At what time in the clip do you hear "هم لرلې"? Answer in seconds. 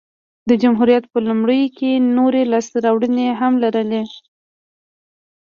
3.39-4.03